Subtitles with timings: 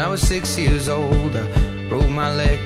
[0.00, 1.42] When I was six years old, I
[1.90, 2.58] broke my leg.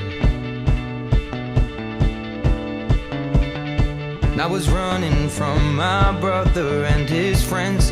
[4.30, 7.90] And I was running from my brother and his friends.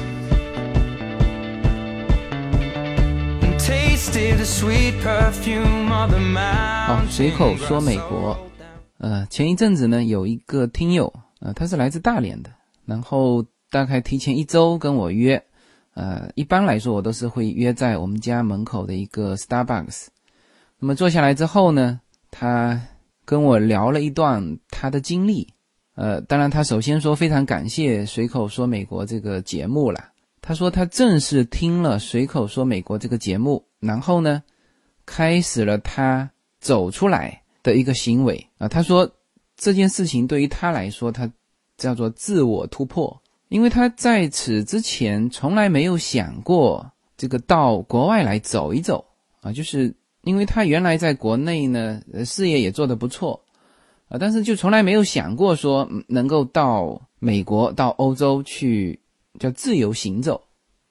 [3.43, 7.11] And tasted the sweet perfume of the，mountain.
[7.11, 8.39] 随口说美国。
[8.99, 12.51] 呃，前一阵子呢，有一个听友，呃，他是来自大连的，
[12.87, 15.43] 然后大概提前一周跟我约，
[15.95, 20.07] 呃，一般来说我都是会约在我们家门口的一个 Starbucks。
[20.79, 22.81] 那么坐下来之后呢，他
[23.25, 25.47] 跟我聊了一段他的经历，
[25.95, 30.09] 呃，当然他首先说非常感谢《随口说美国》这个节目了。
[30.41, 34.43] 他说他正是听了《随口说美国》这个节目，然后呢，
[35.07, 38.67] 开始了他走出来的一个行为啊。
[38.67, 39.09] 他说
[39.57, 41.31] 这件事情对于他来说，他
[41.77, 43.22] 叫做自我突破，
[43.53, 49.05] 因为他在此之前从来没有想过这个到国外来走一走
[49.43, 53.39] 啊，就是因为他原来在国内呢，事业也做得不错
[54.09, 58.99] 啊，但是就从来没有想过说能够到美国、到欧洲去
[59.39, 60.43] 叫自由行走。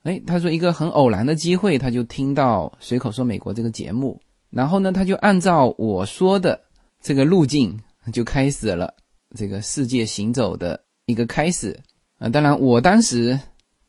[0.04, 6.60] 哎，他说一个很偶然的机会，他就听到随口说美国这个节目，然后呢，他就按照我说的
[7.00, 7.76] 这个路径，
[8.12, 8.94] 就开始了
[9.34, 11.76] 这个世界行走的一个开始。
[12.22, 13.36] 啊，当然，我当时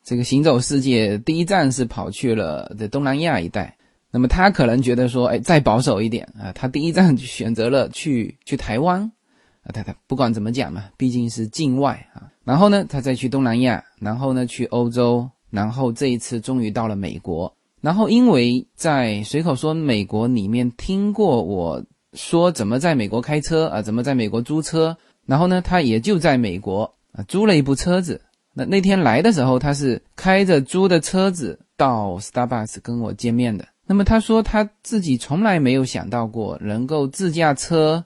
[0.02, 3.76] 这个行走世界第一站是跑去了这东南亚一带，
[4.10, 9.02] 那么他可能觉得说，哎，再保守一点啊，他第一站选择了去去台湾，
[9.62, 21.80] 啊，他他不管怎么讲嘛，毕竟是境外啊，然后呢，他再去东南亚，然后呢去欧洲，然后这一次终于到了美国，然后因为在随口说美国里面听过我
[22.14, 28.20] 说怎么在美国开车啊，怎么在美国租车，然后呢，他也就在美国啊租了一部车子。
[28.52, 33.66] 那那天来的时候，他是开着租的车子到 Starbucks 跟我见面的。
[33.86, 38.04] 那么他说他自己从来没有想到过能够自驾车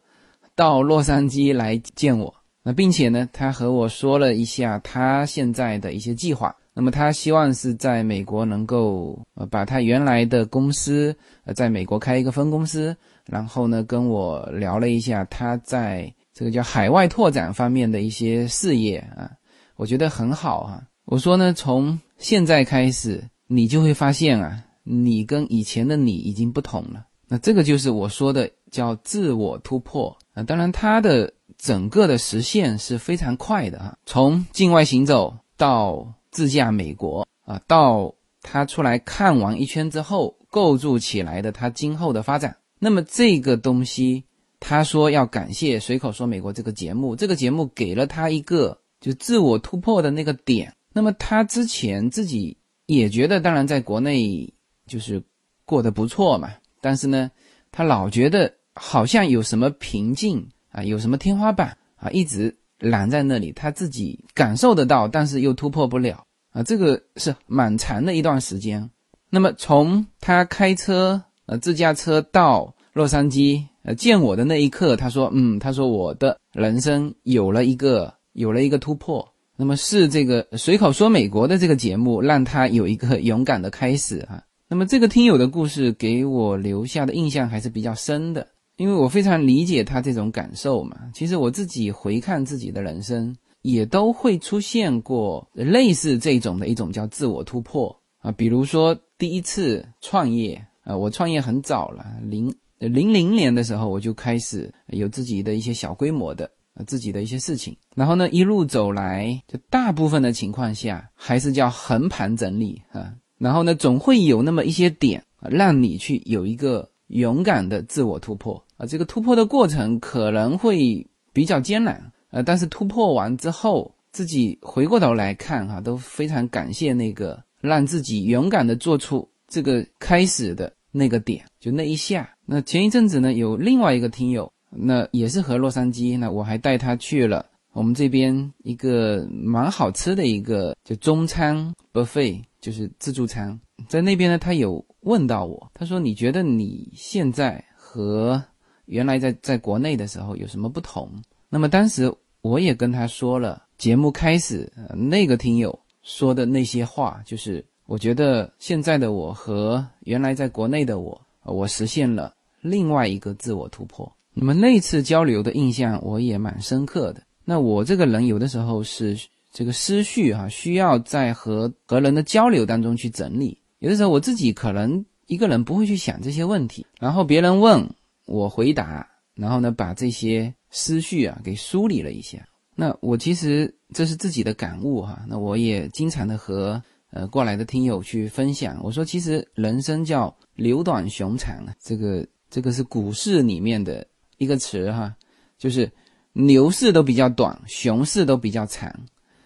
[0.55, 2.35] 到洛杉矶来见我。
[2.63, 6.55] 那并且呢，他和我说了一下他现在的一些计划。
[6.75, 12.97] 那么他希望是在美国能够呃把他原来的公司呃在美国开一个分公司，
[13.27, 19.29] 然后呢跟我聊了一下他在这个叫海外拓展方面的一些事业啊，
[19.75, 20.85] 我觉得很好啊。
[21.05, 27.05] 我说呢，从现在开始你就会发现啊，你跟以前的你已经不同了。
[27.27, 30.45] 那这个就是我说的叫自我突破啊。
[30.45, 42.59] 当然，它的整个的实现是非常快的啊，从境外行走到自驾美国啊，到他出来看完一圈之后构筑起来的他今后的发展。
[42.79, 44.23] 那么这个东西，
[44.61, 50.75] 他说要感谢《随口说美国》这个节目，这个节目给了他一个就自我突破的那个点。
[50.93, 54.53] 那么他之前自己也觉得，当然在国内
[54.87, 55.23] 就是
[55.65, 57.31] 过得不错嘛，但是呢，
[57.71, 68.91] 他老觉得好像有什么瓶颈啊，有什么天花板啊，一直拦在那里，他自己感受得到，但是又突破不了啊，这个是蛮长的一段时间。
[69.31, 73.63] 那么从他开车呃自驾车到洛杉矶
[73.95, 79.27] 见我的那一刻，他说嗯，他说我的人生有了一个有了一个突破。
[79.57, 84.41] 那么是这个随口说美国的这个节目让他有一个勇敢的开始啊。
[84.69, 90.97] 那么这个听友的故事给我留下的印象还是比较深的，因为我非常理解他这种感受嘛。
[91.13, 106.51] 其实我自己回看自己的人生，也都会出现过类似这种的一种叫自我突破啊，比如说第一次创业啊，我创业很早了，零零零年的时候我就开始有自己的一些小规模的。
[106.87, 113.13] 自己的一些事情，然后呢，一路走来，就大部分的情况下还是叫横盘整理啊。
[113.37, 118.87] 然后呢，总会有那么一些点，让你去有一个勇敢的自我突破啊。
[118.87, 122.01] 这个突破的过程可能会比较艰难
[122.31, 132.33] 啊，但是突破完之后，自己回过头来看哈、都非常感谢那个让自己勇敢的做出这个开始的那个点，就那一下。
[132.51, 134.51] 那前一阵子呢，有另外一个听友。
[134.71, 143.59] 那也是和洛杉矶，那我还带他去了我们这边一个蛮好吃的一个就中餐 buffet，就是自助餐。
[143.89, 148.43] 在那边呢，他有问到我，他说：“你觉得你现在和
[148.85, 151.11] 原来在在国内的时候有什么不同？”
[151.49, 152.13] 那么当时
[152.43, 164.11] 我也跟他说了，节目开始、那个听友说的那些话，就是我觉得现在的我和原来在国内的我，我实现了另外一个自我突破。
[164.35, 167.23] 那么那次交流的印象我也蛮深刻的。
[167.45, 169.19] 那我这个人有的时候是
[169.53, 173.59] 这个思绪哈、需要在和和人的交流当中去整理。
[173.79, 177.89] 有的时候我自己可能一个人不会去想这些问题，然后别人问
[178.27, 182.39] 我回答，然后呢把这些思绪啊给梳理了一下。
[182.75, 186.81] 那我其实这是自己的感悟哈，那我也经常的和
[187.11, 188.79] 呃过来的听友去分享。
[188.85, 194.07] 我说其实人生叫流短熊长啊，这个这个是股市里面的
[194.37, 195.15] 一个词哈，
[195.59, 195.91] 就是
[196.33, 198.95] 牛市都比较短，熊市都比较长，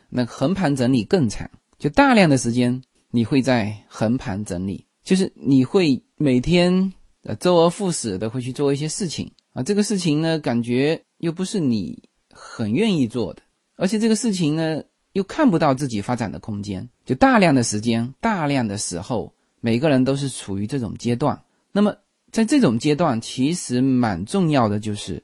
[0.09, 6.93] 那横盘整理更长，就大量的时间你会在横盘整理，就是你会每天
[7.25, 12.03] 呃周而复始的会去做一些事情啊，这个事情呢感觉又不是你。
[12.35, 13.43] 很愿意做的，
[13.77, 14.83] 而且这个事情呢，
[15.13, 21.39] 又看不到自己发展的空间，就大量的时间、大量的时候，每个人都是处于这种阶段。
[21.73, 21.95] 那么，
[22.33, 25.23] 在这种阶段，其实蛮重要的就是，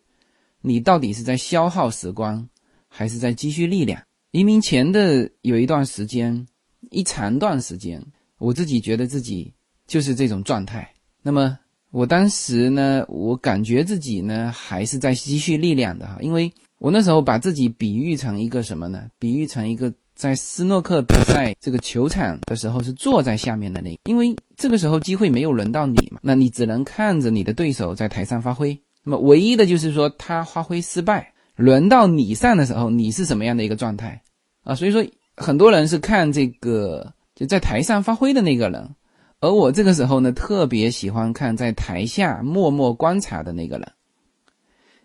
[0.60, 2.48] 你到底是在消耗时光，
[2.86, 4.00] 还是在积蓄力量？
[4.30, 6.46] 移民前的有一段时间，
[6.90, 8.00] 一长段时间，
[8.38, 9.52] 我自己觉得自己
[9.86, 10.88] 就是这种状态。
[11.22, 11.58] 那么，
[11.90, 16.52] 我当时呢，我感觉自己呢，还是在积蓄力量的哈，因为。
[16.80, 19.08] 我那时候把自己比喻成一个什么呢？
[19.18, 28.76] 比喻成一个在斯诺克比赛这个球场的时候是坐在下面的那，因为这个时候机会没有轮到你嘛，那你只能看着你的对手在台上发挥。
[29.04, 34.20] 那么唯一的就是说他发挥失败，轮到你上的时候，你是什么样的一个状态
[34.64, 34.74] 啊？
[34.74, 38.90] 所以说很多人是看这个就在台上发挥的那个人，
[39.38, 43.88] 而我这个时候呢，特别喜欢看在台下默默观察的那个人。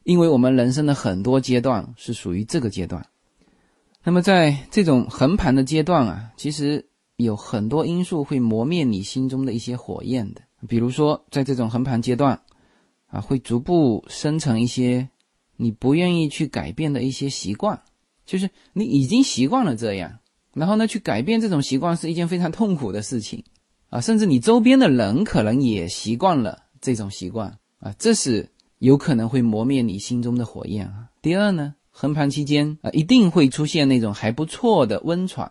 [0.06, 3.06] 因为我们人生的很多阶段是属于这个阶段，
[4.04, 6.86] 那么在这种横盘的阶段啊，其实
[7.16, 10.42] 有很多因素会磨灭你心中的一些火焰的。
[10.68, 12.42] 比如说，在这种横盘阶段，
[13.08, 15.10] 啊，会逐步生成一些
[15.56, 17.82] 你不愿意去改变的一些习惯，
[18.26, 20.20] 就是你已经习惯了这样，
[20.54, 23.44] 然后呢，去改变这种习惯是一件非常痛苦的事情
[23.90, 28.50] 啊，甚至你周边的人可能也习惯了这种习惯啊，这是。
[28.80, 31.08] 有可能会磨灭你心中的火焰啊。
[31.22, 35.50] 第二呢，横盘期间啊，一定会出现那种还不错的温床，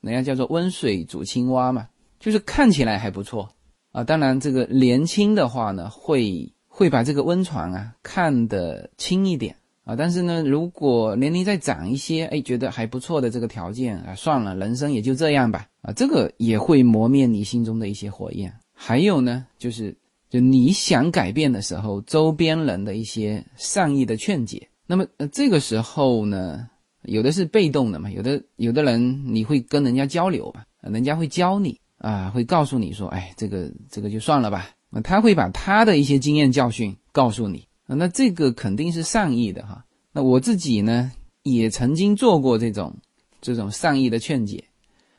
[0.00, 1.88] 人家叫做温水煮青蛙嘛，
[2.18, 3.48] 就是看起来还不错
[3.92, 4.02] 啊。
[4.02, 9.54] 当然，这个年轻的话呢，会会把这个温床啊看得轻一点
[9.84, 9.94] 啊。
[9.94, 18.52] 但是呢，如果年龄再长一些，哎，觉得还不错的这个条件啊，算了，人生也就这样吧啊，这个也会磨灭你心中的一些火焰。
[18.74, 19.96] 还有呢，就是。
[20.28, 26.68] 就你想改变的时候，周边人的一些善意的劝解，那么呃这个时候呢，
[27.02, 39.84] 有的是被动的嘛，有的有的人你会跟人家交流吧，人家会教你啊，会告诉你说，哎，这个这个就算了吧，那他会把他的一些经验教训告诉你，那这个肯定是善意的哈。
[40.12, 41.10] 那我自己呢，
[41.42, 42.96] 也曾经做过这种
[43.40, 44.64] 这种善意的劝解，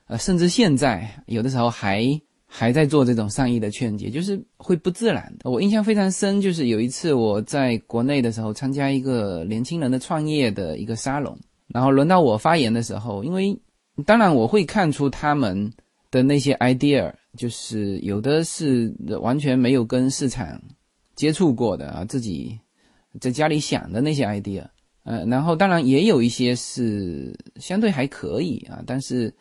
[0.08, 2.22] 呃，甚至现在有的时候还。
[2.50, 5.52] 还在做这种善意的劝解，就是会不自然的。
[5.52, 13.60] 我印象非常深，就是有一次我在国内的时候参加一个年轻人的创业的一个沙龙，然后轮到我发言的时候，因为
[14.06, 15.72] 当然我会看出他们
[16.10, 20.60] 的那些 idea，就是有的是完全没有跟市场
[21.16, 22.58] 接触过的啊，自己
[23.20, 24.66] 在家里想的那些 idea，
[25.04, 29.36] 呃，然后当然也有一些是相对还可以啊，但是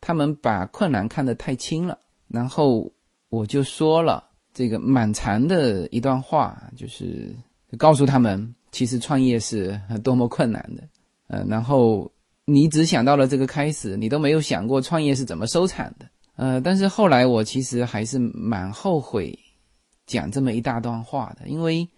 [0.00, 1.98] 他们把困难看得太轻了。
[2.34, 2.92] 然后
[3.28, 7.32] 我就说了这个蛮长的一段话，就是
[7.78, 10.82] 告诉他们，其实创业是多么困难的。
[11.28, 12.10] 呃，然后
[12.44, 16.06] 你只想到了这个开始，你都没有想过创业是怎么收场的。
[16.34, 19.38] 呃，但是后来我其实还是蛮后悔
[20.06, 21.88] 讲这么一大段话的，因为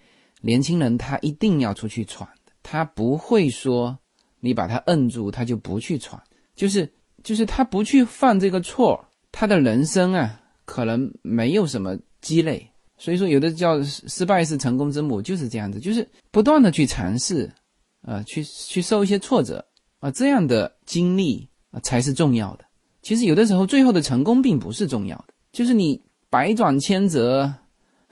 [0.43, 2.28] 年轻人他一定要出去闯，
[2.62, 3.99] 他不会说
[4.40, 6.23] 你把他摁住，他就不去闯，
[6.55, 6.93] 就是
[7.25, 9.02] 就是他不去犯这个错。
[9.38, 12.66] 他的人生啊，可能没有什么积累，
[12.97, 17.52] 所以说有的叫失败是成功之母，就是这样子，就是不断的去尝试，
[18.00, 19.62] 啊，去去受一些挫折
[20.00, 22.64] 啊，这样的经历啊才是重要的。
[23.02, 26.00] 其实有的时候最后的成功并不是重要的，就是你
[26.31, 27.52] 百转千折、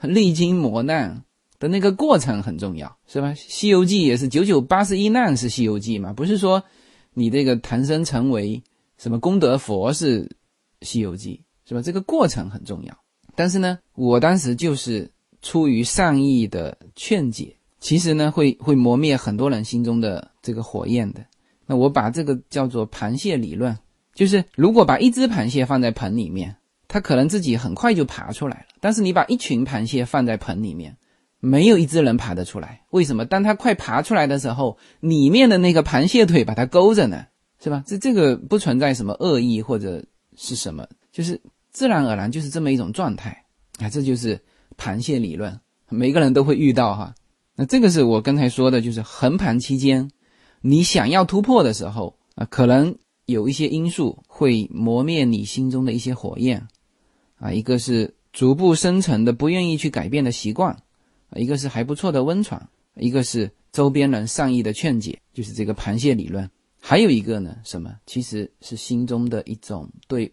[0.01, 1.23] 历经磨难
[1.57, 3.29] 的那个过程很重要，是吧？
[3.35, 6.63] 《西游记》也是九九八十一难是《西游记》嘛，不是说
[7.15, 8.61] 你这个谈生成为
[8.99, 10.23] 什么功德佛是。
[10.85, 11.81] 《西游记》是吧？
[11.81, 12.95] 这个过程很重要，
[13.35, 15.11] 但是呢，我当时就是
[15.41, 21.25] 出于善意的劝解，其实呢，会会磨灭很多人心中的这个火焰的。
[21.65, 23.75] 那我把这个叫做螃蟹理论，
[24.13, 26.55] 就是如果把一只螃蟹放在盆里面，
[26.87, 30.95] 它可能自己很快就爬出来了；但是你把一群螃蟹放在盆里面，
[31.39, 32.83] 没有一只能爬得出来。
[32.91, 33.25] 为什么？
[33.25, 37.25] 当它快爬出来的时候，里面的那个螃蟹腿把它勾着呢，
[37.59, 37.83] 是吧？
[37.87, 40.05] 这这个不存在什么恶意或者。
[40.37, 40.87] 是什么？
[41.11, 41.39] 就是
[41.71, 43.45] 自然而然就是这么一种状态。
[43.79, 44.39] 啊，这就是
[44.77, 47.13] 螃蟹理论，每个人都会遇到哈。
[47.55, 50.09] 那这个是我刚才说的，就是横盘期间，
[50.61, 56.65] 你想要突破的时候啊，可能有一些因素会磨灭你心中的一些火焰
[57.37, 60.71] 啊，一个是逐步生成的不愿意去改变的习惯，
[61.29, 66.49] 啊一个是还不错的温床，一个是周边人善意的劝解，就是这个螃蟹理论。
[66.87, 67.95] 还有一个呢，什么？
[68.05, 70.31] 其实是心中的一种对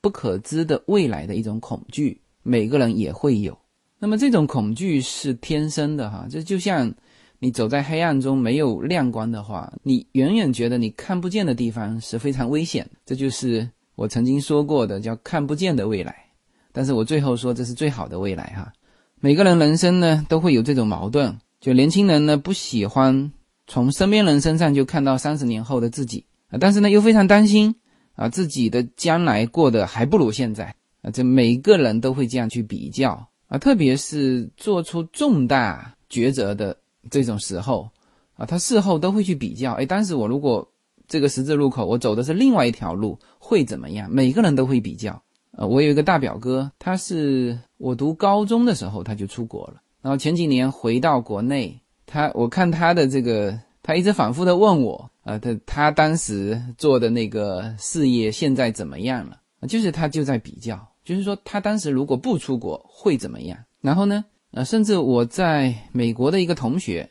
[0.00, 3.58] 不可知的未来的一种恐惧，每个人也会有。
[3.98, 6.94] 那么这种恐惧是天生的哈，这就像
[7.40, 12.88] 你走在黑暗中没有亮光的话，你远远觉得你看不见的地方是非常危险。
[13.04, 16.24] 这就是我曾经说过的，叫看不见的未来。
[16.70, 18.72] 但是我最后说这是最好的未来哈。
[19.18, 23.32] 每个人人生呢都会有这种矛盾，就年轻人呢不喜欢。
[23.72, 27.72] 从身边人身上就看到三十年后的自己啊，但是呢又非常担心
[28.16, 36.76] 啊自己的将来过得还不如现在啊，这每个人都会这样去比较啊，特别是做出重大抉择的
[37.12, 37.88] 这种时候
[38.34, 40.68] 啊，他事后都会去比较，哎，当时我如果
[41.06, 44.10] 这个十字路口我走的是另外一条路会怎么样？
[44.10, 45.22] 每个人都会比较
[45.52, 45.64] 呃。
[45.64, 51.80] 我有一个大表哥，他是我读高中的时候他就出国了，然后前几年回到国内。
[52.12, 59.36] 他我看他的这个，他一直反复的问我，啊，他他当时做的那个事业现在怎么样了？
[59.68, 63.56] 就是他就在比较，就是说他当时如果不出国会怎么样？
[63.80, 67.08] 然后呢，呃，甚至我在美国的一个同学，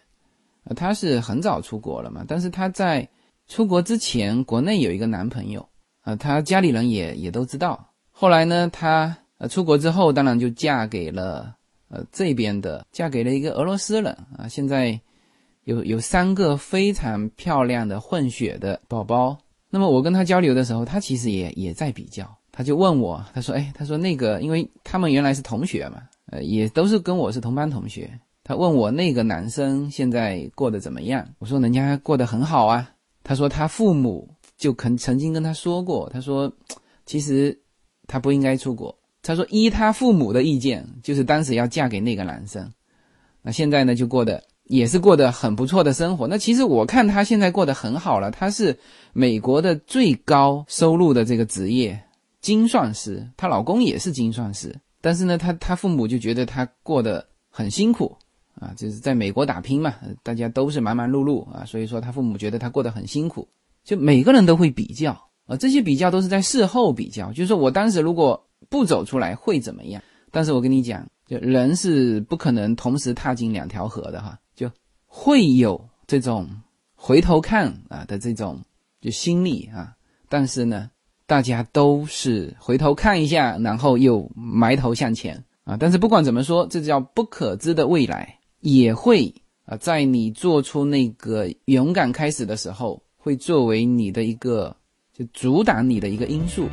[0.66, 3.08] 呃，他是很早出国了嘛，但是他在
[3.48, 5.66] 出国之前，国内有一个男朋友，
[6.02, 7.90] 啊，他家里人也也都知道。
[8.12, 11.56] 后来呢，他呃出国之后，当然就嫁给了。
[11.90, 15.00] 呃，这边的嫁给了一个俄罗斯人啊，现在
[15.64, 19.38] 有有三个非常漂亮的混血的宝宝。
[19.70, 28.10] 那么我跟他交流的时候，他其实也也在比较，他就问我，他说：“哎，他说那个，因为他们原来是同学嘛，呃，也都是跟我是同班同学。
[28.44, 31.28] 他问我那个男生现在过得怎么样？
[31.38, 32.90] 我说人家过得很好啊。
[33.24, 34.28] 他说他父母
[34.58, 36.52] 就肯曾经跟他说过，他说
[37.06, 37.60] 其实
[38.08, 38.96] 他不应该出国。”
[39.30, 42.68] 他说：“依他父母的意见，就是当时要嫁给那个男生。
[43.44, 46.26] 那现在呢，就过得也是过得很不错的生活。
[46.26, 48.32] 那其实我看他现在过得很好了。
[48.32, 48.76] 他是
[49.14, 52.02] 美国的最高收入的这个职业——
[52.42, 53.24] 精算师。
[53.38, 54.76] 她老公也是精算师。
[55.00, 58.18] 但是呢，他他父母就觉得他过得很辛苦
[58.56, 59.94] 啊，就是在美国打拼嘛，
[60.24, 63.48] 大家都是忙忙碌碌啊，所以说他父母觉得他过得很辛苦。
[63.84, 65.12] 就每个人都会比较
[65.46, 68.44] 啊，这些比较都是在事后比较，就是说我当时如果……
[68.70, 70.02] 不走出来会怎么样？
[70.32, 74.72] 但是我跟你讲，就人是不可能同时踏进两条河的哈，就
[75.08, 76.48] 会有这种
[76.94, 78.62] 回头看啊的这种
[79.02, 79.96] 就心理啊。
[80.30, 80.92] 但是呢，
[81.26, 85.76] 大家都是回头看一下，然后又埋头向前啊。
[85.80, 89.34] 但是不管怎么说，这叫不可知的未来，也会
[89.66, 94.76] 啊，在你做出那个勇敢开始的时候，会作为你的一个
[95.12, 96.70] 就阻挡你的一个因素。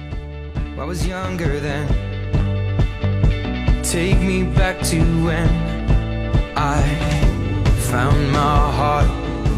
[0.78, 1.87] I was younger then.
[3.83, 5.49] Take me back to when
[6.54, 6.83] I
[7.90, 9.06] found my heart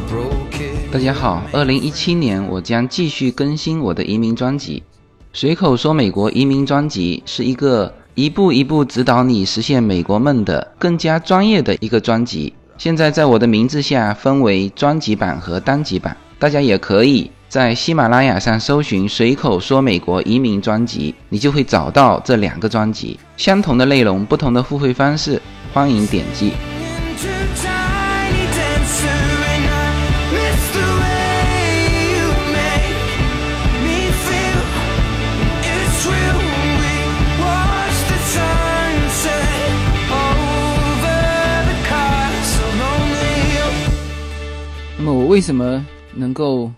[0.09, 0.93] broken.
[0.93, 4.85] 大家好，二零一七年我将继续更新我的移民专辑。
[5.33, 12.55] 随口说美国移民专辑是一个一步一步指导你实现美国梦的更加专业的一个专辑。
[12.77, 17.29] 现在在我的名字下分为专辑版和单集版，大家也可以。
[17.49, 25.41] 在喜马拉雅上搜寻“随口说美国移民”专辑，你就会找到这两个专辑，相同的内容，不同的付费方式，
[25.73, 26.53] 欢迎点击。
[44.99, 46.71] 那么我为什么能够？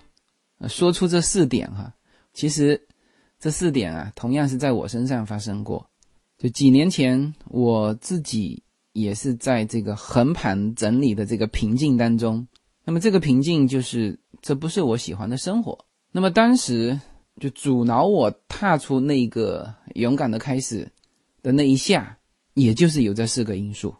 [0.68, 1.94] 说出这四点哈，
[2.34, 2.80] 其实
[3.38, 5.88] 这四点啊，同样是在我身上发生过。
[6.36, 8.62] 就几年前，我自己
[8.92, 12.46] 也是在这个横盘整理的这个瓶颈当中。
[12.84, 15.78] 那么这个瓶颈就是，这不是我喜欢的生活。
[16.12, 17.00] 那么当时
[17.40, 20.90] 就阻挠我踏出那个勇敢的开始
[21.42, 22.18] 的那一下，
[22.54, 23.94] 也就是有这四个因素。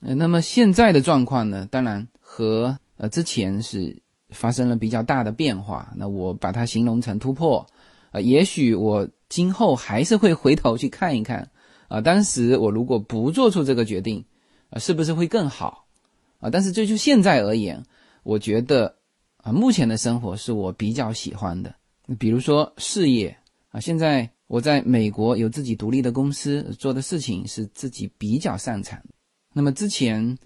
[0.00, 4.03] 呃，那么现在的状况呢，当然和呃之前是。
[4.34, 7.66] 发生了比较大的变化，那我把它形容成突破，
[8.10, 11.48] 啊，也许我今后还是会回头去看一看，
[11.88, 14.22] 啊，当时我如果不做出这个决定，
[14.70, 15.86] 啊，是不是会更好，
[16.40, 17.82] 啊，但是就就现在而言，
[18.22, 18.94] 我觉得，
[19.38, 21.74] 啊，目前的生活是我比较喜欢的，
[22.18, 23.34] 比如说事业，
[23.70, 29.00] 啊，现在我在美国有自己独立的公司，做的事情是自己比较擅长。
[29.52, 30.36] 那么之前，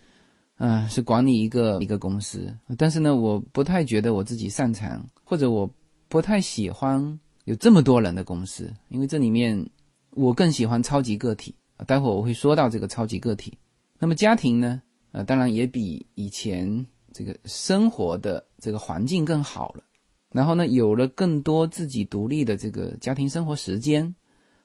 [0.59, 5.71] 嗯，是管理一个一个公司，但是呢，我不太觉得我自己擅长，或者我
[6.09, 9.71] 不太喜欢有这么多人的公司，因为这里面
[10.11, 11.55] 我更喜欢超级个体。
[11.87, 13.57] 待会儿我会说到这个超级个体。
[14.01, 14.83] 那么家庭呢？
[15.13, 19.85] 呃，当然也比以前这个生活的这个环境更好了。
[20.33, 24.13] 然后呢，有了更多自己独立的这个家庭生活时间，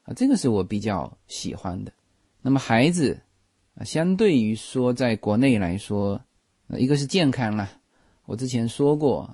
[0.02, 1.94] 啊，这个是我比较喜欢的。
[2.42, 3.22] 那么孩子，
[3.76, 6.22] 啊，相对于说在国内来说，
[6.78, 7.70] 一个是健康了，
[8.26, 9.30] 我之前说过，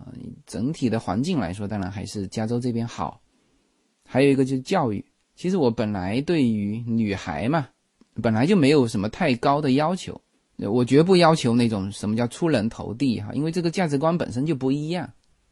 [0.45, 3.21] 整体的环境来说，当然还是加州这边好。
[4.05, 5.03] 还有一个就是教育，
[5.35, 7.67] 其实我本来对于女孩嘛，
[8.21, 10.19] 本来就没有什么太高的要求，
[10.57, 15.09] 我绝不要求那种什么叫出人头地哈，因为这个价值观本身就不一样。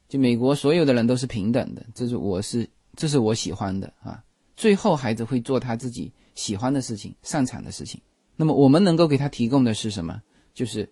[0.08, 4.24] 就美国所有的人都是平等的，这是我是这是我喜欢的啊。
[4.56, 8.02] 最后孩子会做他自己喜欢的事情、擅长的事情。
[8.38, 10.22] 那么我们能够给他提供的是什么？
[10.54, 10.90] 就是，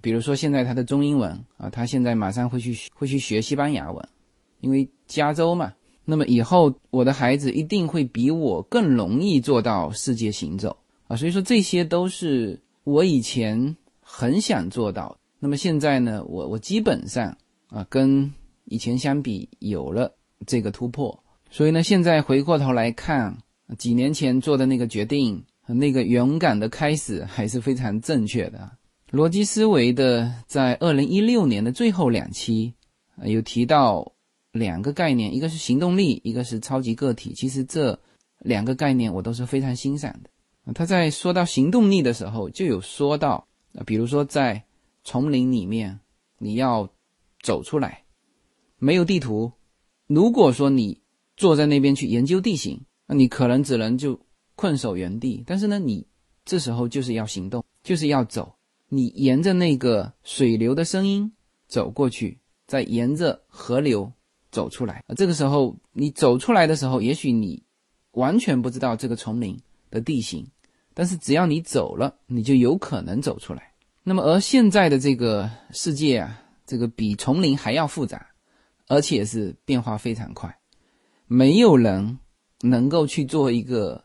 [0.00, 4.08] 比如说现在他的中英文啊，他现在马上会去会去学西班牙文，
[4.60, 5.72] 因为加州嘛。
[6.04, 10.76] 那么以后我的孩子一定会比我更容易做到世界行走
[11.06, 11.14] 啊。
[11.14, 15.16] 所以说这些都是我以前很想做到。
[15.38, 17.36] 那么现在呢，我我基本上。
[17.68, 18.30] 啊，跟
[18.66, 20.14] 以前相比有了
[20.46, 23.34] 这个突破，所以呢，现在回过头来看，
[23.78, 28.70] 几年前做的那个决定，那个勇敢的开始还是非常正确的。
[29.10, 32.74] 逻辑思维的在二零一六年的最后两期，
[33.24, 34.12] 有提到
[34.52, 37.32] 两个概念，一个是行动力，一个是超级个体。
[37.34, 37.98] 其实这
[38.38, 40.72] 两个概念我都是非常欣赏的。
[40.72, 43.46] 他在说到行动力的时候，就有说到，
[43.84, 44.62] 比如说在
[45.04, 46.00] 丛林里面，
[46.38, 46.88] 你要。
[47.44, 48.04] 走出来，
[48.78, 49.50] 没有地图。
[50.06, 51.00] 如果说你
[51.36, 54.16] 坐在那边去研究地形，那你可能只能就
[54.62, 55.42] 困守原地。
[55.44, 56.06] 但是呢，你
[56.44, 58.54] 这时候就是要行动，就是要走。
[58.88, 61.32] 你沿着那个水流的声音
[61.66, 64.12] 走过去，再沿着河流
[64.52, 65.02] 走出来。
[65.16, 67.60] 这个时候你走出来的时候，也许你
[68.12, 69.58] 完全不知道这个丛林
[69.90, 70.46] 的地形，
[70.94, 73.72] 但是只要你走了，你就有可能走出来。
[74.04, 76.38] 那么而现在的这个世界啊。
[76.64, 78.24] 这个比丛林还要复杂，
[78.86, 80.56] 而且是变化非常快。
[81.26, 82.18] 没有人
[82.62, 84.02] 能够去做一个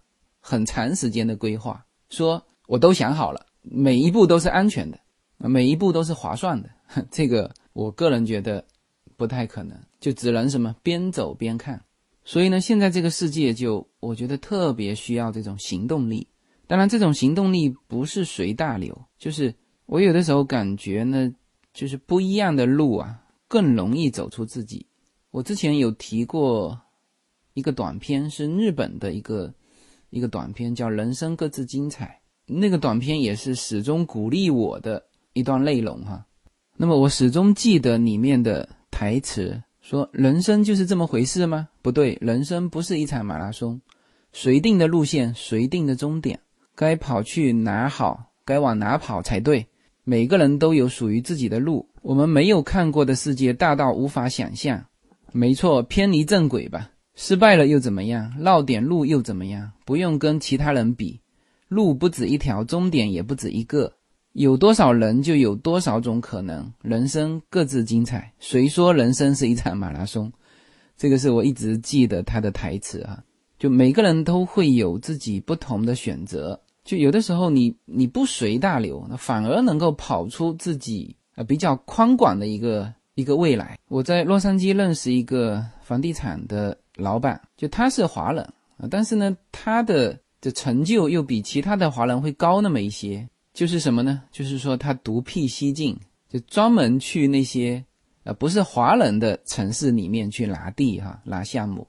[0.49, 4.97] 很长时间的规划，说我都想好了，每一步都是安全的，
[5.39, 6.69] 每一步都是划算的。
[7.11, 8.63] 这个我个人觉得
[9.17, 11.83] 不太可能，就只能什么边走边看。
[12.23, 16.25] 所以呢，现在这个世界就我觉得特别需要这种行动力。
[16.65, 19.53] 当然，这种行动力不是随大流，就是
[19.85, 21.29] 我有的时候感觉呢。
[21.73, 24.83] 就是不一样的路啊，更容易走出自己。
[25.29, 26.75] 我之前有提过
[27.53, 29.53] 一个短片，是日本的一个
[30.17, 32.19] 一个短片，叫《人生各自精彩》。
[32.53, 35.03] 那个短片也是始终鼓励我的
[35.33, 36.25] 一段内容哈。
[36.75, 41.67] 那么我始终记得里面的台词，说：“人生就是这么回事吗？
[41.81, 43.79] 不对，人生不是一场马拉松，
[44.33, 46.39] 谁定的路线，谁定的终点，
[46.75, 49.65] 该跑去哪好，该往哪跑才对。”
[50.09, 54.81] 每个人都有属于自己的路，我们没有看过的世界大到无法想象。
[55.33, 58.31] 没错，偏离正轨吧，失败了又怎么样？
[58.39, 59.71] 绕点路又怎么样？
[59.85, 61.19] 不用跟其他人比，
[61.67, 63.91] 路不止一条，终点也不止一个。
[64.33, 68.31] 有多少人就有多少种可能，人生各自精彩。
[68.37, 70.31] 谁说人生是一场马拉松？
[70.95, 73.23] 这个是我一直记得他的台词啊。
[73.57, 76.59] 就每个人都会有自己不同的选择。
[76.83, 83.79] 就有的时候，你你不随大流，那反而能够跑出自己呃比较宽广的一个一个未来。
[83.87, 88.43] 我在洛杉矶认识一个房地产的老板，就他是华人
[88.77, 93.27] 啊，但是呢，他的的成就又比其他的华人会高那么一些。
[93.53, 94.23] 就是什么呢？
[94.31, 95.97] 就是说他独辟蹊径，
[96.29, 97.83] 就专门去那些
[98.23, 101.87] 呃不是华人的城市里面去拿地哈拿项目，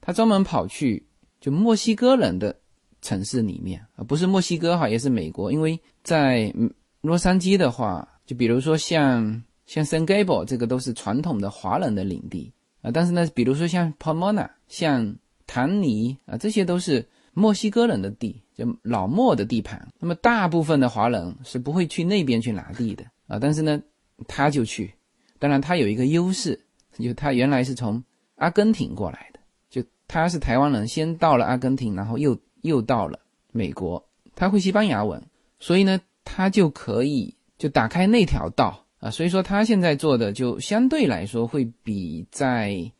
[0.00, 1.06] 他专门跑去
[1.40, 2.56] 就墨西哥人的。
[3.02, 5.50] 城市里面啊，不是墨西哥哈，也是美国。
[5.50, 6.54] 因为在
[7.00, 12.90] 洛杉矶的话，就比如说像像 San Gabriel 这个都是传统的华人的领地啊。
[12.90, 15.16] 但是呢，比如说像 Pomona、像
[15.46, 19.88] 唐尼啊，这些都是墨西哥人的地，就老墨的地盘。
[19.98, 23.38] 那么大部分的华人是不会去那边去拿地的啊。
[23.38, 23.80] 但是呢，
[24.26, 24.94] 他就去。
[25.38, 26.60] 当然，他有一个优势，
[26.98, 28.02] 就他原来是从
[28.36, 29.40] 阿根廷过来的，
[29.70, 32.38] 就他是台湾人，先到了阿根廷，然后又。
[32.62, 33.18] 又到了
[33.52, 35.22] 美国，他会西班牙文，
[35.58, 39.10] 所以呢，他就可以就打开那条道啊。
[39.10, 42.92] 所以说，他现在做的就相对来说会比在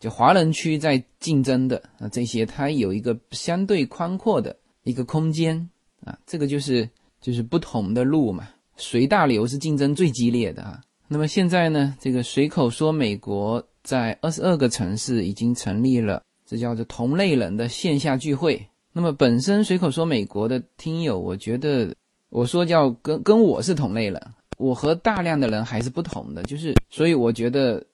[0.00, 5.68] 就华人区在竞争的啊这些，它有一个相对宽阔的一个空间
[6.06, 6.88] 啊，这个就是
[7.20, 8.48] 就是不同的路嘛。
[8.76, 10.80] 随大流是竞争最激烈的啊。
[11.06, 18.64] 那么现在呢，这个随口说美国在二十二个城市已经成立了，这叫做同类人的线下聚会。
[18.92, 21.94] 那么本身随口说美国的听友，我觉得
[22.30, 24.20] 我说叫跟跟我是同类人，
[24.60, 27.84] 我和大量的人还是不同的，就是所以我觉得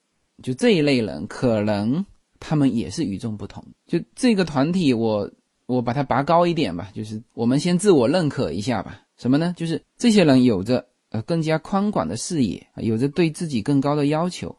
[0.43, 2.05] 就这一类人可能
[2.39, 3.63] 他们也是与众不同。
[3.87, 5.29] 就这个团体，我
[5.65, 9.01] 我把它拔高一点吧，就是我们先自我认可一下吧。
[9.17, 9.53] 什么呢？
[9.57, 10.85] 就是这些人有着。
[11.09, 14.53] 呃，更加宽广的视野，有着对自己更高的要求，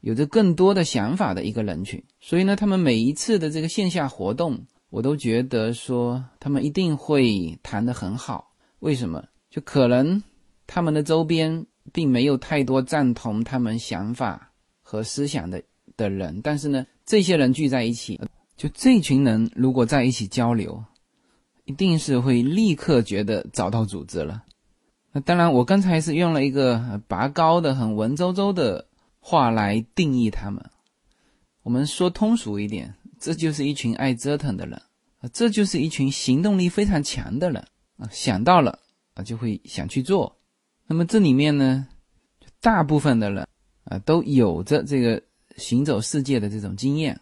[0.00, 2.02] 有着更多的想法的一个人群。
[2.18, 4.58] 所以呢，他们每一次的这个线下活动，
[4.90, 8.52] 我都觉得说他们一定会谈得很好。
[8.80, 9.22] 为什么？
[9.48, 10.20] 就可能
[10.66, 14.52] 他们的周边并没有太多赞同他们想法
[14.82, 15.62] 和思想的
[15.96, 18.20] 的人，但是呢，这些人聚在一起，
[18.56, 20.82] 就这群人如果在一起交流，
[21.64, 24.42] 一定是会立刻觉得找到组织了。
[25.12, 28.86] 那当然，我刚才是用了一个拔高的、很文绉绉的
[29.18, 30.62] 话来定义他们。
[31.62, 34.80] 我们说通俗一点，这就是一群爱折腾的人，
[35.32, 37.64] 这就是一群行动力非常强的人
[37.96, 38.78] 啊，想到了
[39.14, 40.35] 啊就会想去做。
[40.86, 41.86] 那么这里面呢，
[42.60, 43.46] 大部分的人
[43.84, 45.22] 啊都有着这个
[45.56, 47.20] 行走世界的这种经验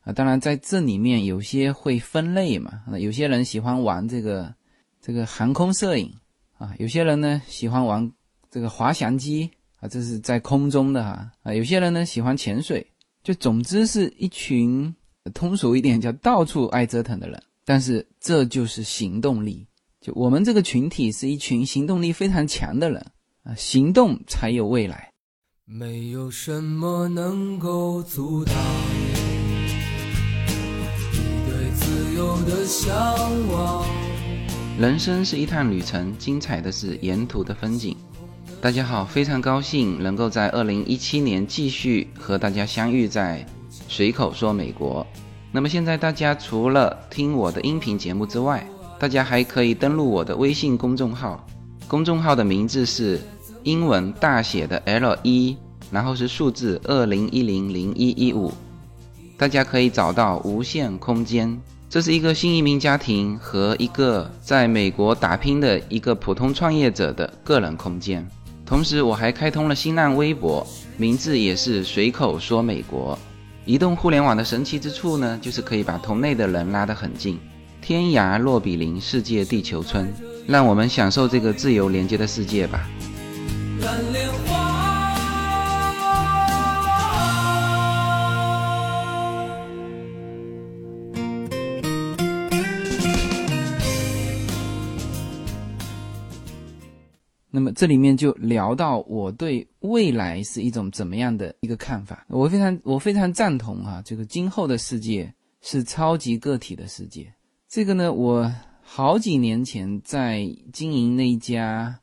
[0.00, 0.12] 啊。
[0.12, 4.54] 当然，在这里面有些会分类嘛，有些人喜欢玩这个
[5.00, 6.12] 这个航空摄影。
[6.58, 8.12] 啊，有些人呢喜欢玩
[8.50, 11.54] 这个滑翔机啊，这是在空中的哈啊。
[11.54, 12.84] 有些人呢喜欢潜水，
[13.22, 14.92] 就总之是一群
[15.32, 17.40] 通俗一点叫到处爱折腾的人。
[17.64, 19.67] 但是这就是行动力，
[20.08, 22.98] 就我们这个群体是一群行动力非常强的人
[23.42, 25.10] 啊，行动才有未来。
[25.66, 28.54] 没有什么能够阻挡
[31.12, 32.90] 你对自由的向
[33.52, 33.84] 往。
[34.78, 37.94] 人生是一趟旅程，精彩的是沿途的风景。
[38.62, 45.06] 大家好，非常高兴能够在二零一七年继续和大家相遇在随口说美国。
[45.52, 48.66] 那么现在大家除了听我的音频节目之外，
[48.98, 51.46] 大家还可以登录我的微信公众号，
[51.86, 53.20] 公众号的名字是
[53.62, 55.56] 英文大写的 L 一，
[55.90, 58.52] 然后是数字二零一零零一一五，
[59.36, 61.56] 大家可以找到无限空间。
[61.88, 68.26] 这是一个新移民家庭和一个在美国打拼的一个普通创业者的个人空间。
[68.66, 70.66] 同时，我还开通了新浪微博，
[70.98, 73.18] 名字也是随口说美国。
[73.64, 77.38] 移动互联网的神奇之处呢，就是可以把同类的人拉得很近，
[77.88, 80.12] 天涯若比邻，世界地球村。
[80.46, 82.86] 让我们享受这个自由连接的世界吧。
[97.50, 102.26] 那么这里面就聊到我对未来是一种怎么样的一个看法？
[102.28, 107.32] 我非常我非常赞同啊，这个今后的世界是超级个体的世界。
[107.68, 108.50] 这个呢，我
[108.80, 112.00] 好几年前在经营那一家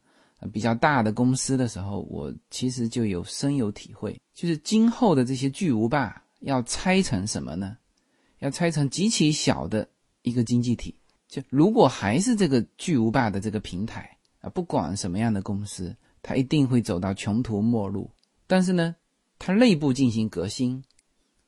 [0.54, 7.76] 比较大的公司的时候，我其实就有深有体会，就是今后的这些巨无霸要拆成什么呢？
[8.40, 9.90] 要拆成极其小的
[10.22, 10.94] 一个经济体。
[11.28, 14.08] 就如果还是这个巨无霸的这个平台
[14.42, 14.50] 啊。
[14.52, 18.08] 不管什么样的公司，它一定会走到穷途末路。
[18.46, 18.96] 但是呢，
[19.40, 20.84] 它内部进行革新，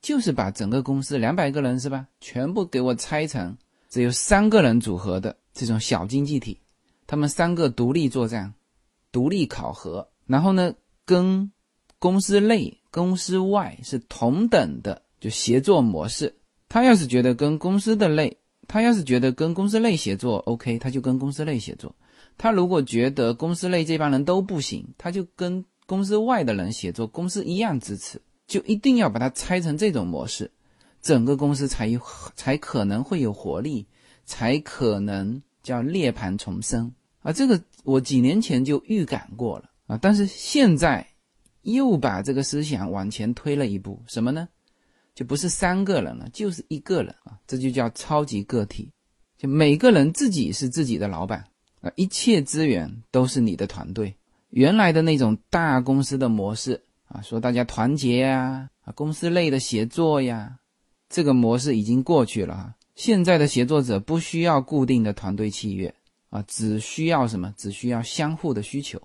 [0.02, 3.56] 就是把整个公司两百个人是吧，全部给我拆成
[3.90, 6.60] 只有三个人组合的这种小经济体，
[7.06, 8.54] 他们三个独立作战，
[9.12, 10.74] 独立考核，然后呢，
[11.06, 11.52] 跟
[12.00, 16.36] 公司内、公司外是同等的就协作模式。
[16.70, 21.96] 他要是觉得跟公司的内，他要是觉得跟公司内协作 OK，他就跟公司内协作。
[22.38, 30.52] 他如果觉得公司内这帮人都不行，他就跟公司外的人协作，公司一样支持，就一定要把它拆成这种模式，
[31.08, 32.02] 整个公司才有
[32.36, 33.88] 才可能会有活力，
[34.26, 36.92] 才可能叫涅槃重生
[37.22, 37.32] 啊！
[37.32, 41.08] 这个我几年前就预感过了啊，但是现在
[41.62, 44.50] 又把这个思想往前推了一步，什么呢？
[45.16, 48.92] 就不是三个人了，就是一个人啊，这就叫超级个体，
[49.38, 51.42] 就每个人自己是自己的老板。
[51.80, 54.14] 啊，一切资源都是你的团队。
[54.50, 60.58] 原来的那种大公司的模式啊，说大家团结呀，啊，公司内的协作呀，
[61.10, 62.76] 这个模式已经过去了啊。
[62.96, 65.94] 现在的协作者不需要固定的团队契约
[66.30, 67.54] 啊，只需要什么？
[67.58, 69.02] 只需要相互的需求。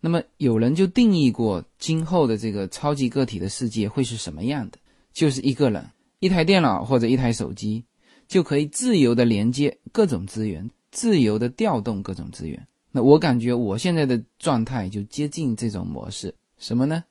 [0.00, 4.78] 那么有人就定义过今后的这个超级个体的世界会是什么样的？
[5.12, 5.84] 就是一个人，
[6.20, 7.84] 一台电脑或者一台手机，
[8.26, 12.66] 就可以自由的连接各种资源，自由的调动各种资源。
[12.90, 17.04] 那我感觉我现在的状态就接近这种模式，什么呢？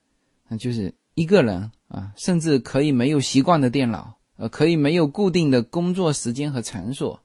[0.47, 7.21] 那就是一个人啊，甚至可以没有习惯的电脑，呃，可以没有固定的工作时间和场所，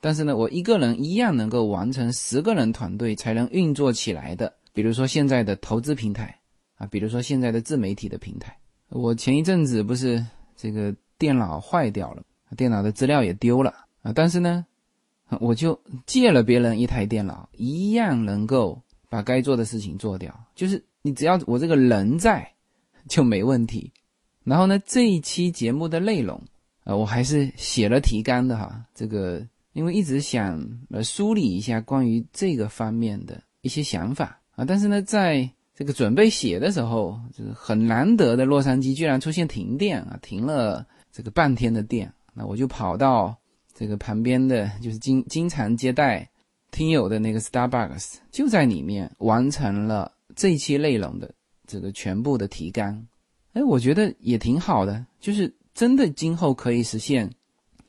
[0.00, 4.52] 但是呢，我一个人一样能够完成十个人团队才能运作起来的。
[4.72, 6.36] 比如说现在的投资平台
[6.76, 8.58] 啊，比如说现在的自媒体的平台。
[8.88, 10.24] 我前一阵子不是
[10.56, 12.22] 这个电脑坏掉了，
[12.56, 14.66] 电脑的资料也丢了啊，但是呢。
[15.40, 20.34] 我就借了别人一台电脑，一样能够把该做的事情做掉。
[20.54, 22.50] 就是你只要我这个人在，
[23.06, 23.92] 就没问题。
[24.48, 26.42] 然后呢，这一期节目的内容，
[26.84, 28.82] 呃，我还是写了提纲的哈。
[28.94, 30.58] 这个因为一直想
[30.90, 43.36] 呃梳理一下关于这个方面的一些想法啊，但是呢，在这个准备写的时候，就是很难得的洛杉矶居然出现停电啊，停了这个半天的电，那我就跑到。
[43.74, 46.28] 这个旁边的就是经经常接待
[46.72, 51.32] 听友的那个 Starbucks，就在里面完成了这一期内容的
[51.64, 53.06] 这个全部的提纲。
[53.58, 57.28] 哎，我觉得也挺好的，就是真的今后可以实现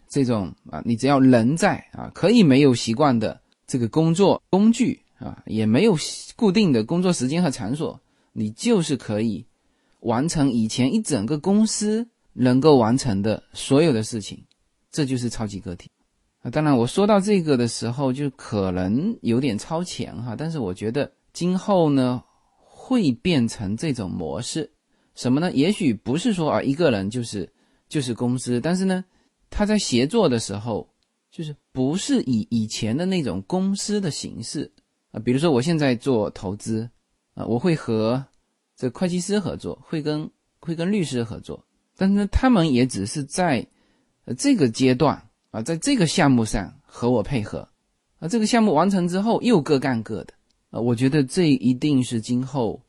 [0.08, 5.96] 这种啊，你只要人在啊，可以没有习惯的这个工作工具啊，也没有
[6.36, 8.00] 固定的工作时间和场所，
[8.34, 9.46] 你就是可以
[10.00, 14.44] 完成以前一整个公司能够完成的所有的事情。
[14.92, 15.88] 这就是超级个体
[16.42, 16.50] 啊！
[16.50, 20.36] 当然，我说到这个的时候，就可能有点超前哈。
[20.36, 22.24] 但是我觉得今后呢，
[22.58, 24.72] 会变成这种模式，
[25.20, 25.52] 什么呢？
[25.52, 27.52] 也许不是说啊，一个人就是
[27.90, 29.04] 就是公司，但是呢，
[29.50, 30.88] 他在协作的时候，
[31.30, 34.72] 就是不是以以前的那种公司的形式
[35.12, 35.20] 啊。
[35.20, 36.90] 比如说，我现在做投资
[37.34, 38.24] 啊，我会和
[38.78, 40.30] 这会计师合作，会跟
[40.60, 41.62] 会跟律师合作，
[41.98, 43.68] 但是呢，他们也只是在。
[44.38, 47.68] 这个阶段啊，在这个项目上和我配合，
[48.20, 50.34] 啊，这个项目完成之后又各干各的，
[50.70, 52.80] 啊，我觉得这一定是今后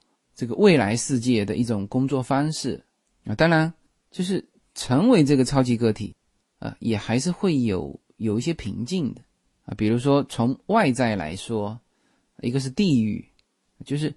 [0.40, 2.82] 这个未来世界的一种工作方式，
[3.26, 3.70] 啊，当然
[4.10, 4.42] 就是
[4.74, 6.16] 成为这个超级个体，
[6.60, 9.20] 啊，也还是会有有一些瓶颈的，
[9.66, 11.78] 啊，比如说从外在来说，
[12.40, 13.22] 一个是地域，
[13.84, 14.14] 就是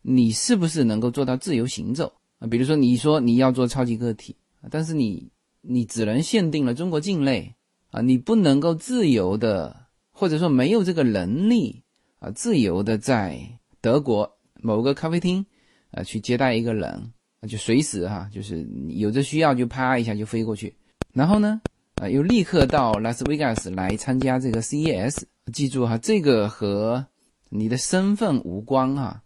[0.00, 2.48] 你是不是能够做到自由行走啊？
[2.48, 4.34] 比如说你说你要做超级个体，
[4.70, 5.30] 但是你。
[5.60, 7.52] 你只能限定了中国境内
[7.90, 11.82] 啊，你不能够自由的，或者说没有这个能力
[12.20, 15.44] 啊，自由的在德国某个咖啡厅
[15.90, 17.12] 啊去接待一个人，
[17.48, 20.74] 就随时哈，就是有这需要就啪一下就飞过去，
[21.12, 21.60] 然后呢
[21.96, 25.22] 啊又立刻到拉斯维加斯来参加这个 CES。
[25.52, 27.06] 记住哈，这个和
[27.48, 29.22] 你的身份无关哈，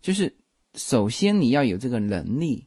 [0.00, 0.34] 就是
[0.74, 2.66] 首先你要有这个能力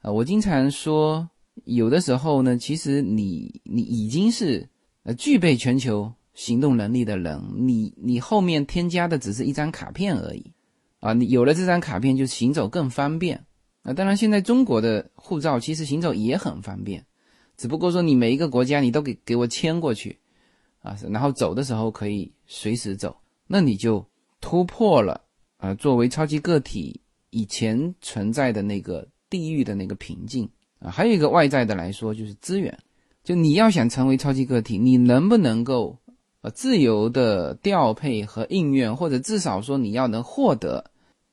[0.00, 0.10] 啊。
[0.10, 1.28] 我经常说。
[1.66, 4.66] 有的时候呢，其实你你已经是
[5.02, 10.50] 呃具备全球行动能力的人，你你后面添加的只是一张卡片而已，
[11.02, 13.44] 啊，你有了这张卡片就行走更方便
[13.82, 13.92] 啊。
[13.92, 17.04] 当然，现在中国的护照其实行走也很方便，
[17.56, 20.16] 只不过说你每一个国家你都给给我迁过去
[20.80, 23.16] 啊，然后走的时候可以随时走，
[23.48, 24.06] 那你就
[24.40, 25.20] 突破了
[25.56, 30.48] 啊作为超级个体以前存在的那个地域的那个瓶颈。
[30.78, 32.76] 啊，还有一个外在的来说，就是资源。
[33.24, 35.96] 就你要想成为超级个体，你能不能够
[36.42, 40.84] 呃自由的调配和应用，或者至少说你要能获得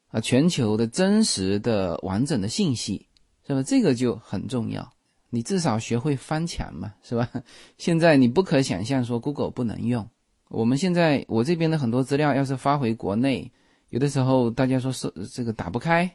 [0.09, 3.07] 啊全球的真实的完整的信息，
[3.47, 3.63] 是吧？
[3.63, 4.91] 这个就很重要。
[5.29, 7.29] 你至少学会翻墙嘛，是吧？
[7.77, 10.09] 现在你不可想象说 Google 不能用。
[10.49, 13.51] 我们现在我这边的很多资料要是发回国内，
[13.89, 16.09] 有的时候大家说是这个打不开。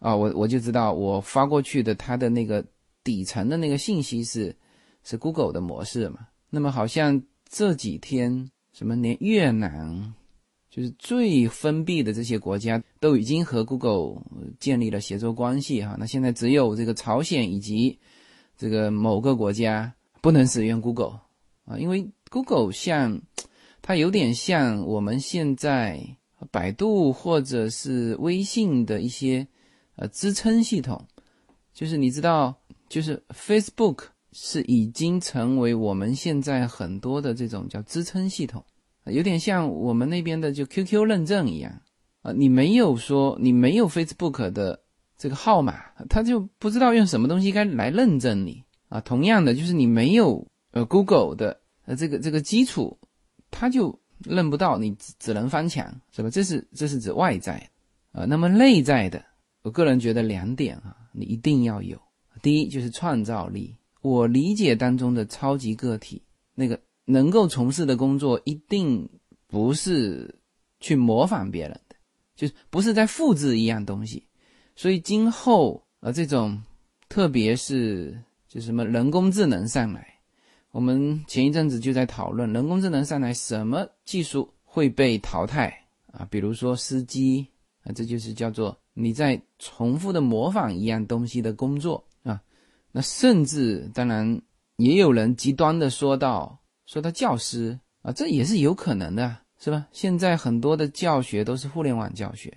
[0.00, 2.62] 啊，我我就知道，我发过去的它的那个
[3.02, 4.54] 底层的那个信息是
[5.02, 6.28] 是 Google 的模式嘛？
[6.50, 10.12] 那么好像这几天什么连越南，
[10.74, 14.20] 就是最封闭的这些国家都已经和 Google
[14.58, 15.94] 建立了协作关系哈。
[15.96, 17.96] 那现在只有这个朝鲜以及
[18.56, 21.20] 这个某个国家不能使用 Google
[21.64, 23.22] 啊，因为 Google 像
[23.82, 26.04] 它有点像我们现在
[26.50, 29.46] 百度或者是微信的一些。
[29.96, 31.06] 呃，支撑系统，
[31.72, 32.52] 就是你知道，
[32.88, 38.64] 就是 Facebook 是已经成为我们现在很多的这种叫支撑系统，
[39.06, 41.80] 有点像我们那边的就 QQ 认证一样
[42.22, 42.32] 啊。
[42.32, 44.80] 你没有说你没有 Facebook 的
[45.16, 45.74] 这个号码，
[46.08, 49.00] 他就不知道用什么东西该来认证你啊。
[49.00, 52.98] 同样的，就是你没有呃 Google 的呃这个这个基础，
[53.50, 56.30] 他就认不到你，只只能翻墙，是吧？
[56.30, 57.68] 这是这是指外在
[58.12, 58.24] 啊。
[58.24, 59.24] 那么内在的。
[59.62, 61.98] 我个人觉得两点啊，你一定要有。
[62.42, 63.74] 第一就是创造力。
[64.02, 66.22] 我理解当中的超级个体，
[66.54, 69.08] 那个能够从事的工作，一定
[69.46, 70.34] 不是
[70.80, 71.96] 去模仿别人的，
[72.34, 74.26] 就是不是在复制一样东西。
[74.76, 76.60] 所以今后啊，这种
[77.08, 80.18] 特别是就什么人工智能上来，
[80.70, 85.72] 我们前一阵子就在讨论人工智能上来什么技术会被淘汰
[86.10, 86.26] 啊？
[86.30, 87.46] 比如说司机
[87.84, 92.42] 啊，这就是叫做你在重复的模仿一样东西的工作啊。
[92.90, 94.40] 那甚至当然
[94.76, 96.58] 也有人极端的说到
[96.94, 99.84] 说到教师啊，这也是有可能的，是吧？
[99.90, 102.56] 现在很多的教学都是互联网教学。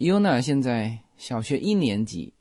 [0.00, 2.32] 优娜现在小学一年级，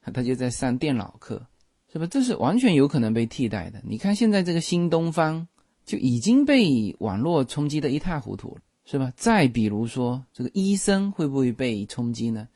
[0.00, 1.44] 他就在上电脑课，
[1.92, 2.06] 是吧？
[2.06, 3.82] 这是完全有可能被替代的。
[3.84, 5.48] 你看现在这个新东方
[5.84, 9.12] 就已经被网络冲击的一塌糊涂了，是吧？
[9.16, 12.46] 再比如说这个医生会不会被冲击呢？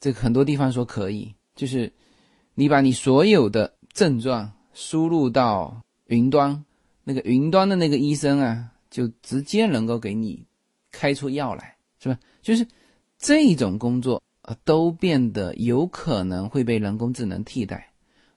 [0.00, 1.92] 这个很多地方说可以，就是。
[2.58, 6.64] 你把你所有的症状输入到云端，
[7.08, 10.44] 那个云端的那个医生啊，就直接能够给你
[10.90, 12.18] 开出药来，是吧？
[12.42, 12.66] 就是
[13.16, 17.88] 这种工作啊，都变得有可能会被人工智能替代。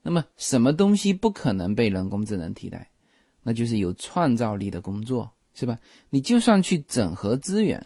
[0.04, 2.88] 那么，什么东西不可能被人工智能替代？
[3.42, 5.80] 那就是有创造力的工作，是吧？
[6.12, 7.84] 你就算去整合资源，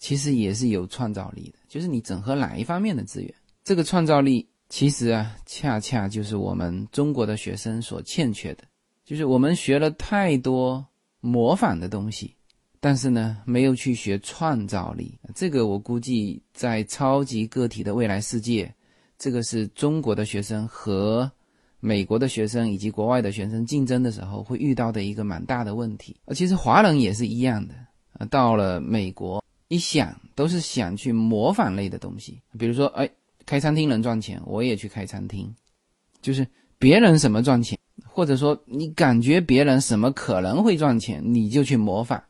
[0.00, 1.58] 其实也是有创造力的。
[1.68, 4.48] 就是你整合哪一方面的资源，这个创造力。
[4.68, 8.62] 其实啊，恰恰就是我们中国的学生所欠缺的，
[9.10, 10.86] 就是我们学了太多
[11.18, 12.32] 模仿的东西，
[12.78, 15.18] 但是呢，没有去学创造力。
[15.34, 18.72] 这个我估计在超级个体的未来世界，
[19.18, 21.28] 这个是中国的学生和
[21.80, 26.14] 美国的学生以及国外的学生竞争的时候会遇到的一个蛮大的问题。
[26.26, 27.74] 啊，其实华人也是一样的
[28.12, 33.10] 啊，到了美国一想都是想去模仿类的东西，比如说，哎。
[33.44, 35.52] 开餐厅能赚钱，我也去开餐厅。
[36.22, 36.46] 就是
[36.78, 37.76] 别人什么赚钱，
[38.20, 42.20] 或者说你感觉别人什么可能会赚钱，你就去模仿，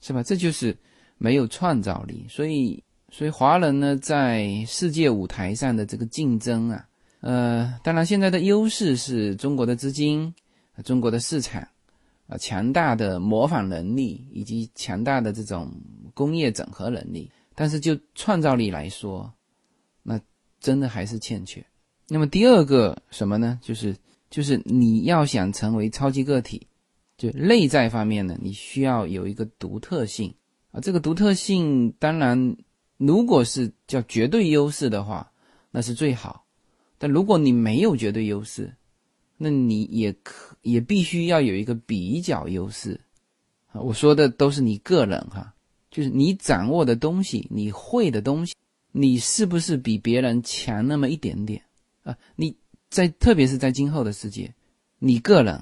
[0.00, 0.22] 是吧？
[0.22, 0.78] 这就是
[1.18, 2.24] 没有创造力。
[2.30, 6.86] 所以，所以华人呢，在世界舞台上的这个竞争啊，
[7.22, 10.32] 呃，当然现在的优势是中国的资金、
[10.84, 11.60] 中国的市场
[12.28, 15.68] 啊，强大的模仿能力以及强大的这种
[16.14, 17.28] 工业整合能力。
[17.56, 19.28] 但是就创造力来说，
[20.04, 20.20] 那。
[20.58, 21.64] 真的还是欠缺。
[22.08, 23.58] 那么第二个什么呢？
[23.62, 23.94] 就是
[24.30, 26.66] 就是你要想成为超级个体，
[27.16, 30.34] 就内在方面呢，你需要有一个独特性
[30.70, 30.80] 啊。
[30.80, 32.56] 这个独特性当然，
[32.96, 35.30] 如果是叫绝对优势的话，
[35.70, 36.44] 那是最好。
[36.98, 38.74] 但如果你没有绝对优势，
[39.36, 43.00] 那你也可也必须要有一个比较优势
[43.72, 43.80] 啊。
[43.80, 45.54] 我说的都是你个人哈，
[45.90, 48.54] 就是你掌握的东西，你会的东西。
[48.98, 51.62] 你是不是比别人强那么一点点
[52.02, 52.16] 啊？
[52.34, 52.56] 你
[52.88, 54.54] 在特别是在今后的世界，
[54.98, 55.54] 你个人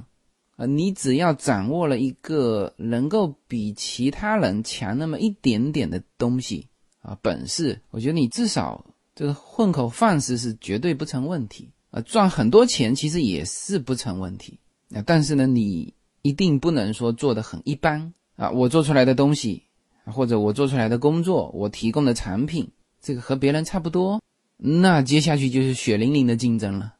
[0.56, 6.68] 啊，你只要掌握了一个能够比其他人强那么一点点的东西
[7.00, 8.84] 啊，本事，我觉得你至少
[9.14, 14.58] 这个混口饭食是绝对不成问题啊，赚很多钱其实也是不成问题
[14.94, 15.02] 啊。
[15.04, 18.50] 但是呢，你一定不能说做的很一般啊。
[18.50, 19.62] 我做出来的东西，
[20.04, 22.70] 或者我做出来的工作，我提供的产品。
[23.00, 24.22] 这个和别人差不多，
[24.56, 26.93] 那接下去就是血淋淋的竞争了。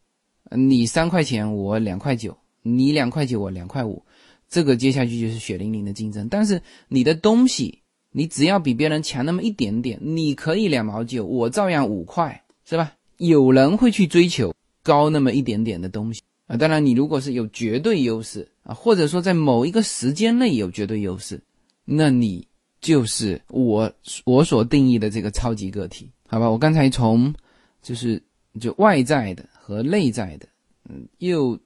[0.56, 4.02] 你三块钱，我两块九；你两块九，我两块五。
[4.48, 6.28] 这个接下去就是血淋淋的竞争。
[6.28, 7.78] 但是你的东西，
[8.12, 12.92] 你只要比别人强那么一点点，你可以两毛九，我照样五块，是吧？
[13.18, 16.56] 有人会去追求高那么一点点的东西啊。
[16.56, 21.42] 当然，你如果是有绝对优势啊，或者说在某一个时间内有绝对优势，
[21.84, 22.46] 那你。
[22.80, 23.90] 就是我
[24.26, 26.50] 我所定义的这个超级个体，好吧？
[26.50, 27.32] 我刚才从
[27.80, 28.22] 就是
[28.60, 30.46] 就外在的和内在的，
[30.90, 31.58] 嗯，又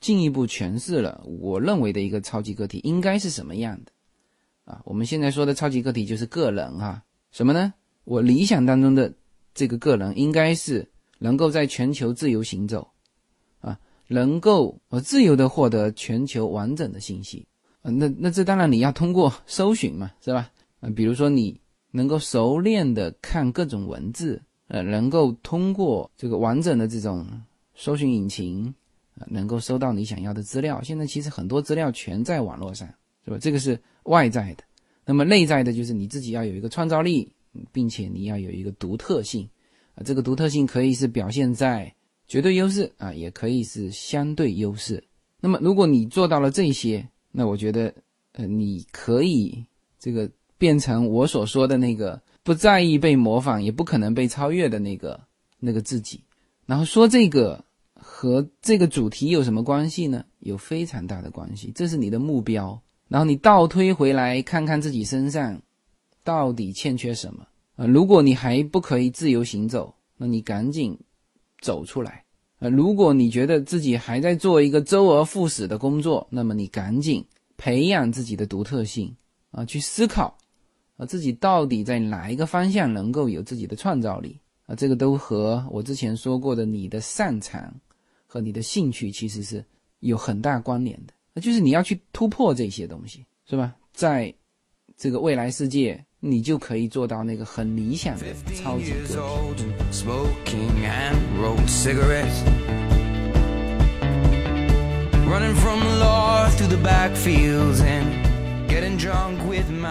[0.00, 3.92] 进一步诠释了我认为的一个超级个体应该是什么样的
[4.64, 4.80] 啊？
[4.86, 7.74] 我们现在说的超级个体就是个人啊，什么呢？
[8.04, 9.12] 我理想当中的
[9.52, 12.88] 这个个人应该是能够在全球自由行走
[13.60, 17.46] 啊，能够呃自由的获得全球完整的信息
[17.82, 17.90] 啊。
[17.90, 20.50] 那那这当然你要通过搜寻嘛，是吧？
[20.80, 21.60] 啊，比如说你
[21.90, 27.26] 能够熟练的看各种文字，呃，能够通过这个完整的这种
[27.74, 28.74] 搜寻引擎，
[29.18, 30.82] 啊，能够搜到你想要的资料。
[30.82, 32.88] 现在其实很多资料全在网络上，
[33.24, 33.38] 是吧？
[33.38, 34.64] 这个是外在的。
[35.04, 37.30] 那么内在的就是你自己要有一个创造力，
[37.72, 39.48] 并且你要有一个独特性，
[39.94, 41.94] 啊，这个独特性可以是表现在
[42.26, 45.02] 绝对优势啊，也可以是相对优势。
[45.40, 47.94] 那么如果你做到了这些，那我觉得，
[48.32, 49.64] 呃，你可以
[49.98, 50.30] 这个。
[50.58, 55.20] 变成我所说的那个不在意被模仿，也不可能被超越的那个
[55.58, 56.22] 那个自己。
[56.66, 60.24] 然后说这个和这个主题有什么关系呢？
[60.38, 62.80] 有非常大的关系，这是你的目标。
[63.08, 65.60] 然后你倒推回来看看自己身上
[66.24, 67.46] 到底欠缺什么
[67.76, 67.86] 啊？
[67.86, 70.98] 如果你还不可以自由行走，那你赶紧
[71.60, 72.24] 走出来
[72.58, 72.68] 啊！
[72.68, 77.24] 如果你觉得自己还在做一个周而复始的工作，那么你赶紧
[77.58, 79.14] 培养自己的独特性
[79.50, 80.38] 啊，去思考
[80.96, 84.74] 啊自己到底在哪一个方向能够有自己的创造力啊？
[84.74, 87.72] 这个都和我之前说过的你的擅长。
[88.24, 89.62] 和你的兴趣其实是
[90.00, 93.74] 有很大关联的，那就是你要去突破这些东西，是吧？
[93.92, 94.32] 在
[94.96, 99.54] 这个未来世界，你就可以做到那个很理想的超级歌手。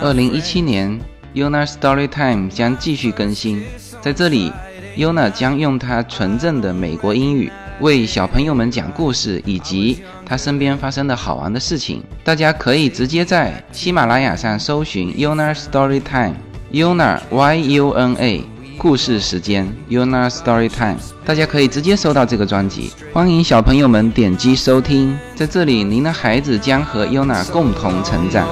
[0.01, 0.99] 二零一七年
[1.35, 3.61] ，Yuna Story Time 将继续更新，
[4.01, 4.51] 在这里
[4.97, 7.51] ，Yuna 将用她纯正的美国英语。
[7.79, 18.43] 为小朋友们讲故事，以及他身边发生的好玩的事情，大家可以直接在喜马拉雅上搜寻 Yuna Story Time，Yuna Y U N A，
[18.77, 22.91] 故事时间 Yuna Story Time，大家可以直接搜到这个专辑。
[23.11, 28.47] 欢迎小朋友们点击收听，在这里，您的孩子将和 Yuna 共同成长。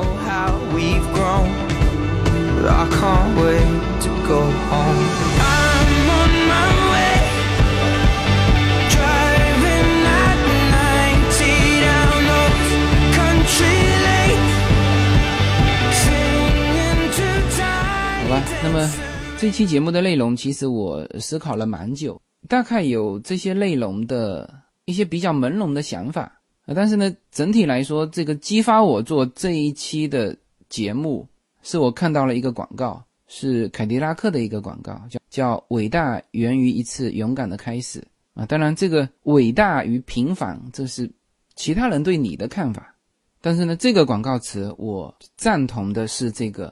[18.72, 18.88] 那么
[19.40, 26.74] 这期节目的内容，其实我思考了蛮久，大概有这些内容的一些比较朦胧的想法啊。
[26.76, 30.38] 但是呢，整体来说，这个激发我做这一期的
[30.70, 31.28] 节目，
[31.64, 38.00] 是我看到了一个广告，是凯迪拉克的一个广告，叫叫“伟大源于一次勇敢的开始”
[38.36, 38.46] 啊。
[38.46, 41.10] 当然，这个伟大与平凡，这是
[41.56, 42.94] 其他人对你的看法，
[43.42, 46.72] 但是呢，这个广告词我赞同的是这个。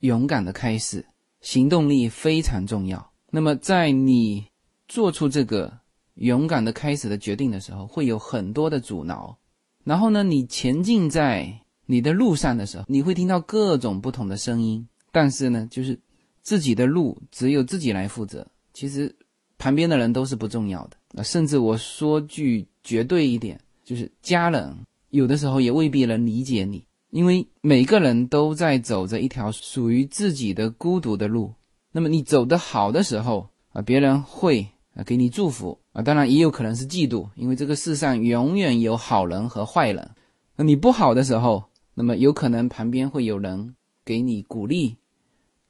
[0.00, 1.04] 勇敢的开始，
[1.46, 3.12] 行动力非常重要。
[3.30, 4.44] 那么，在你
[4.88, 5.72] 做出这个
[6.14, 9.38] 勇敢的开始的决定的时候，会有很多的阻挠。
[9.84, 14.84] 然后呢，你前进在你的路上的时候，你会听到各种不同的声音。
[15.12, 15.96] 但是呢，就是
[16.42, 18.44] 自己的路只有自己来负责。
[18.74, 19.14] 其实
[19.56, 21.22] 旁边的人都是不重要的啊。
[21.22, 24.76] 甚至我说句绝对一点，就是家人
[25.10, 26.84] 有的时候也未必能理解你。
[27.16, 31.54] 因为每个人都在走着一条属于自己的孤独的路，
[31.90, 40.10] 那么你走得好的时候啊，别人会啊给你祝福啊，当然也有可能是嫉妒，因为这个世上永远有好人和坏人。
[40.56, 41.64] 那你不好的时候，
[41.94, 44.96] 那么有可能旁边会有人给你鼓励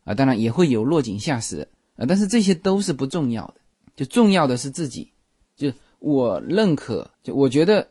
[0.02, 3.54] 啊，当然也会有落井下石啊，但是这些都是不重要的，
[3.94, 5.12] 就重要的是自己，
[5.54, 7.86] 就我认可，就我觉得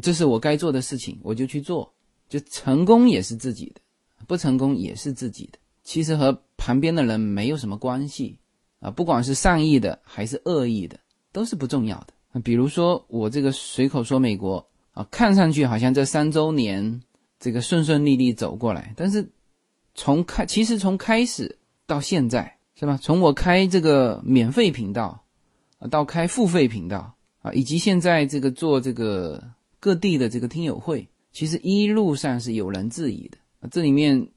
[0.00, 1.90] 这是我该做的事情，我就去做。
[2.28, 3.80] 就成功也是自己的，
[4.26, 8.38] 不成功也是自己的，其实和旁边的人没有什么关系
[8.80, 8.90] 啊。
[8.90, 10.98] 不管是善意的还是恶意的，
[11.32, 12.40] 都是不重要的。
[12.40, 17.00] 比如说我这个随口说美国啊，看上去好像这三周年
[17.38, 19.30] 这个顺顺利利走过来，但是
[19.94, 22.98] 从开其实从开始到现在是吧？
[23.00, 25.22] 从我开这个免费频道
[25.78, 29.40] 啊，到开付费频道啊，以及现在这个做这个
[29.78, 31.06] 各地的这个听友会。
[31.34, 33.36] 其实一路上是有人质疑的，
[33.68, 34.28] 这里面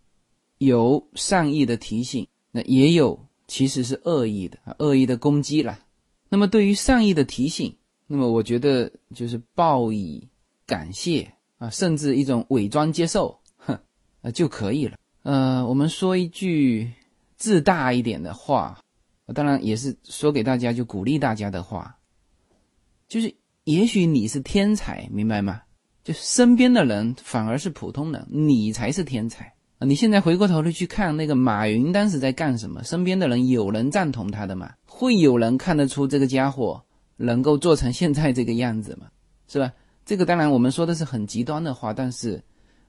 [0.57, 3.17] 有善意的提醒，那也有
[3.47, 5.79] 其实是恶意的，恶意的攻击啦。
[6.27, 7.73] 那么对于善意的提醒，
[8.07, 10.27] 那么我觉得就是报以
[10.65, 13.79] 感谢啊，甚至一种伪装接受，哼，
[14.23, 14.97] 啊就可以了。
[15.21, 16.91] 呃，我们说一句
[17.35, 18.81] 自大一点的话，
[19.35, 21.95] 当然也是说给大家就鼓励大家的话，
[23.07, 23.31] 就是
[23.65, 25.61] 也许你是天才，明白吗？
[26.07, 29.85] 就身边的人反而是普通人，你才是天才啊！
[29.85, 32.81] 你现在回过头来去看那个马云当时在干什么？
[32.81, 34.71] 身边的人有人赞同他的吗？
[34.85, 36.81] 会有人看得出这个家伙
[37.17, 39.07] 能够做成现在这个样子吗？
[39.49, 39.69] 是吧？
[40.05, 42.41] 这个当然我们说的是很极端的话，但是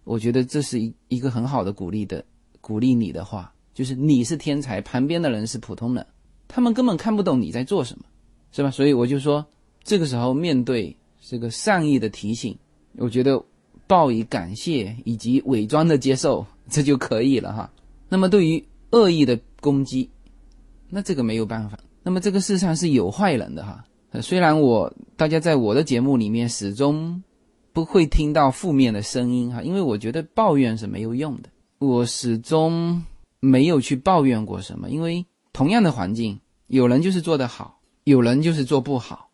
[0.04, 2.24] 我觉得这是一一个很好的鼓励的
[2.60, 6.06] 鼓励你的话，就是你是天才，旁边的人是普通人，
[6.46, 8.04] 他们根本看不懂你在做什么，
[8.52, 8.70] 是吧？
[8.70, 9.44] 所以我就说，
[9.82, 12.56] 这个时候面对这个善意的提醒。
[12.96, 13.42] 我觉得
[13.86, 17.70] 报以感谢以及伪装的接受，这就可以了哈。
[18.08, 20.08] 那么对于恶意的攻击，
[20.88, 21.78] 那这个没有办法。
[22.02, 23.84] 那么这个世上是有坏人的哈。
[24.22, 27.22] 虽然我大家在我的节目里面始终
[27.74, 31.50] 不会听到负面的声音哈，因为我觉得抱怨是没有用的。
[31.78, 33.04] 我始终
[33.40, 39.27] 没有去抱怨过什么，因为同样的环境，有人就是做得好，有人就是做不好。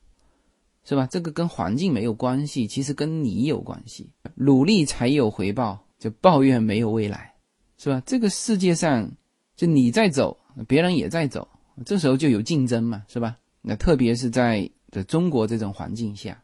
[0.84, 1.06] 是吧？
[1.10, 4.10] 这个跟环境没有关系，其实跟你有关系。
[4.34, 7.34] 努力才有回报，就抱怨没有未来，
[7.78, 8.02] 是吧？
[8.04, 9.10] 这个世界上，
[9.56, 10.36] 就你在走，
[10.68, 11.48] 别人也在走，
[11.86, 13.36] 这时候就有竞争嘛，是吧？
[13.62, 16.42] 那特别是在的中国这种环境下，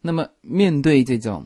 [0.00, 1.44] 那么面对这种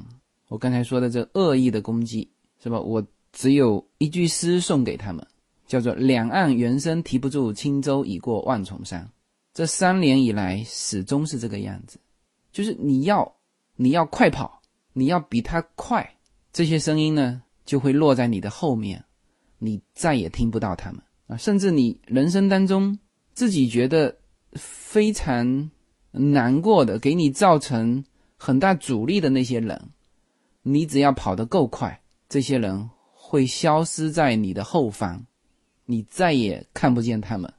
[0.48, 2.28] 我刚才说的这恶意的攻击，
[2.62, 2.78] 是吧？
[2.78, 5.26] 我只有一句诗送给他们，
[5.66, 9.08] 叫做“两岸猿声啼不住，轻舟已过万重山”。
[9.54, 11.98] 这三年以来，始终是这个样子。
[12.54, 13.34] 就是你要，
[13.74, 16.08] 你要快跑，你要比他快，
[16.52, 19.04] 这些声音呢就会落在你的后面，
[19.58, 21.36] 你再也听不到他们啊！
[21.36, 22.96] 甚至你人生当中
[23.32, 24.16] 自己觉得
[24.52, 25.68] 非常
[26.12, 28.04] 难过的，给你造成
[28.36, 29.90] 很大阻力的那些人，
[30.62, 35.26] 你只要跑得够快，这些人会消失在你的后方，
[35.86, 37.52] 你再也看不见他们。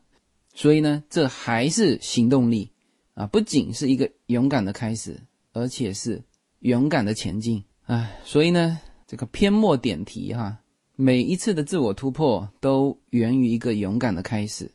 [0.53, 2.71] 所以呢，这还是行动力。
[3.15, 5.19] 啊，不仅是一个勇敢的开始，
[5.53, 6.21] 而且是
[6.59, 7.63] 勇敢的前进。
[7.85, 10.59] 哎，所以呢，这个篇末点题哈，
[10.97, 14.69] 每一次的自我突破都源于一个勇敢的开始。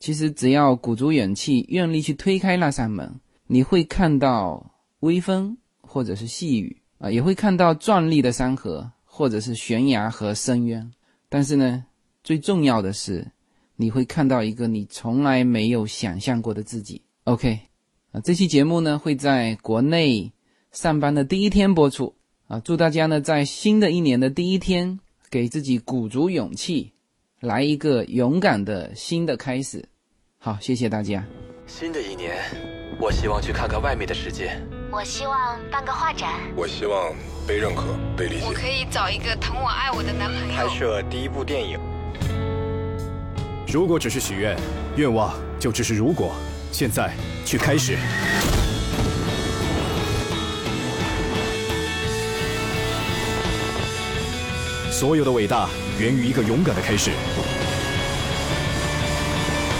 [0.00, 10.90] 其实只要鼓足勇气，用力去推开那扇门，你会看到微风或者是细雨啊，也会看到壮丽的山河或者是悬崖和深渊。
[11.28, 11.84] 但是呢，
[12.24, 13.30] 最重要的是，
[13.76, 17.02] 你会看到一个你从来没有想象过的自己。
[17.24, 17.60] OK。
[18.12, 20.30] 啊，这期节目呢会在国内
[20.70, 22.14] 上班的第一天播出
[22.46, 22.60] 啊！
[22.60, 25.00] 祝大家呢在新的一年的第一天
[25.30, 26.92] 给自己鼓足勇气，
[27.40, 29.82] 来一个勇敢的新的开始。
[30.36, 31.24] 好，谢谢大家。
[31.66, 32.36] 新的一年，
[33.00, 34.60] 我希望去看看外面的世界。
[34.90, 36.38] 我希望办个画展。
[36.54, 37.14] 我希望
[37.48, 38.44] 被认可、被理解。
[38.46, 40.54] 我可以找一个疼我爱我的男朋友。
[40.54, 41.80] 拍摄第一部电影。
[43.66, 44.54] 如果只是许愿，
[44.98, 46.34] 愿望就只是如果。
[46.72, 47.12] 现在
[47.44, 47.98] 去开始，
[54.90, 55.68] 所有的伟大
[56.00, 57.10] 源于一个勇敢的开始。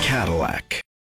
[0.05, 0.83] Cadillac。